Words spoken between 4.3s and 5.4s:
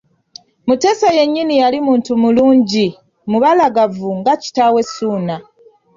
kitaawe Ssuuna.